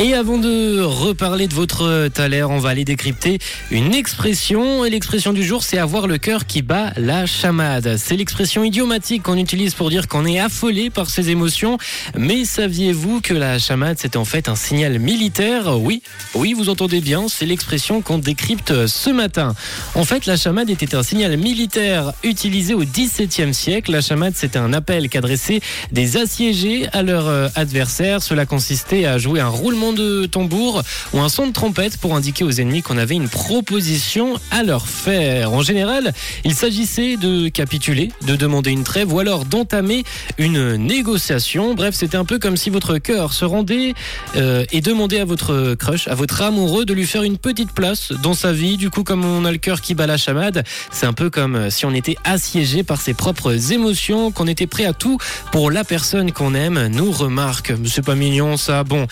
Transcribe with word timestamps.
Et 0.00 0.14
avant 0.14 0.38
de 0.38 0.80
reparler 0.80 1.48
de 1.48 1.54
votre 1.54 2.06
Thaler, 2.06 2.44
on 2.44 2.58
va 2.58 2.68
aller 2.68 2.84
décrypter 2.84 3.40
une 3.72 3.92
expression. 3.94 4.84
Et 4.84 4.90
l'expression 4.90 5.32
du 5.32 5.42
jour, 5.42 5.64
c'est 5.64 5.78
avoir 5.78 6.06
le 6.06 6.18
cœur 6.18 6.46
qui 6.46 6.62
bat 6.62 6.92
la 6.96 7.26
chamade. 7.26 7.96
C'est 7.96 8.14
l'expression 8.16 8.62
idiomatique 8.62 9.24
qu'on 9.24 9.36
utilise 9.36 9.74
pour 9.74 9.90
dire 9.90 10.06
qu'on 10.06 10.24
est 10.24 10.38
affolé 10.38 10.88
par 10.88 11.10
ses 11.10 11.30
émotions. 11.30 11.78
Mais 12.16 12.44
saviez-vous 12.44 13.20
que 13.20 13.34
la 13.34 13.58
chamade, 13.58 13.96
c'est 13.98 14.14
en 14.14 14.24
fait 14.24 14.48
un 14.48 14.54
signal 14.54 15.00
militaire? 15.00 15.80
Oui, 15.80 16.04
oui, 16.36 16.52
vous 16.52 16.68
entendez 16.68 17.00
bien, 17.00 17.26
c'est 17.28 17.46
l'expression 17.46 18.00
qu'on 18.00 18.18
décrypte 18.18 18.86
ce 18.86 19.10
matin. 19.10 19.56
En 19.96 20.04
fait, 20.04 20.26
la 20.26 20.36
chamade 20.36 20.70
était 20.70 20.94
un 20.94 21.02
signal 21.02 21.36
militaire 21.36 22.12
utilisé 22.22 22.72
au 22.72 22.84
XVIIe 22.84 23.52
siècle. 23.52 23.90
La 23.90 24.00
chamade, 24.00 24.34
c'était 24.36 24.60
un 24.60 24.72
appel 24.72 25.08
qu'adressaient 25.08 25.60
des 25.90 26.18
assiégés 26.18 26.86
à 26.92 27.02
leur 27.02 27.26
euh, 27.26 27.48
adversaire. 27.56 28.22
Cela 28.22 28.46
consistait 28.46 29.04
à 29.04 29.18
jouer 29.18 29.40
un 29.40 29.48
roulement 29.48 29.87
de 29.92 30.26
tambour 30.26 30.82
ou 31.12 31.20
un 31.20 31.28
son 31.28 31.46
de 31.46 31.52
trompette 31.52 31.96
pour 31.96 32.14
indiquer 32.14 32.44
aux 32.44 32.50
ennemis 32.50 32.82
qu'on 32.82 32.98
avait 32.98 33.14
une 33.14 33.28
proposition 33.28 34.34
à 34.50 34.62
leur 34.62 34.86
faire. 34.86 35.52
En 35.52 35.62
général, 35.62 36.12
il 36.44 36.54
s'agissait 36.54 37.16
de 37.16 37.48
capituler, 37.48 38.10
de 38.26 38.36
demander 38.36 38.70
une 38.70 38.84
trêve 38.84 39.12
ou 39.12 39.18
alors 39.18 39.44
d'entamer 39.44 40.04
une 40.38 40.76
négociation. 40.76 41.74
Bref, 41.74 41.94
c'était 41.94 42.16
un 42.16 42.24
peu 42.24 42.38
comme 42.38 42.56
si 42.56 42.70
votre 42.70 42.98
cœur 42.98 43.32
se 43.32 43.44
rendait 43.44 43.94
euh, 44.36 44.64
et 44.72 44.80
demandait 44.80 45.20
à 45.20 45.24
votre 45.24 45.74
crush, 45.74 46.08
à 46.08 46.14
votre 46.14 46.42
amoureux 46.42 46.84
de 46.84 46.94
lui 46.94 47.06
faire 47.06 47.22
une 47.22 47.38
petite 47.38 47.72
place 47.72 48.12
dans 48.22 48.34
sa 48.34 48.52
vie. 48.52 48.76
Du 48.76 48.90
coup, 48.90 49.04
comme 49.04 49.24
on 49.24 49.44
a 49.44 49.52
le 49.52 49.58
cœur 49.58 49.80
qui 49.80 49.94
bat 49.94 50.06
la 50.06 50.16
chamade, 50.16 50.64
c'est 50.90 51.06
un 51.06 51.12
peu 51.12 51.30
comme 51.30 51.70
si 51.70 51.86
on 51.86 51.94
était 51.94 52.16
assiégé 52.24 52.82
par 52.82 53.00
ses 53.00 53.14
propres 53.14 53.72
émotions, 53.72 54.30
qu'on 54.30 54.46
était 54.46 54.66
prêt 54.66 54.84
à 54.84 54.92
tout 54.92 55.18
pour 55.52 55.70
la 55.70 55.84
personne 55.84 56.32
qu'on 56.32 56.54
aime, 56.54 56.88
nous 56.88 57.10
remarque. 57.10 57.72
C'est 57.86 58.04
pas 58.04 58.14
mignon 58.14 58.56
ça? 58.56 58.84
Bon, 58.84 59.06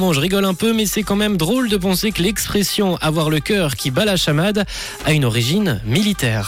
je 0.00 0.20
rigole 0.20 0.46
un 0.46 0.54
peu, 0.54 0.72
mais 0.72 0.86
c'est 0.86 1.02
quand 1.02 1.16
même 1.16 1.36
drôle 1.36 1.68
de 1.68 1.76
penser 1.76 2.10
que 2.10 2.22
l'expression 2.22 2.96
avoir 3.02 3.28
le 3.28 3.38
cœur 3.38 3.76
qui 3.76 3.90
bat 3.90 4.06
la 4.06 4.16
chamade 4.16 4.64
a 5.04 5.12
une 5.12 5.26
origine 5.26 5.80
militaire. 5.84 6.38